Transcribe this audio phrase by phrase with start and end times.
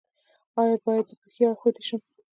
[0.59, 2.01] ایا زه باید په ښي اړخ ویده شم؟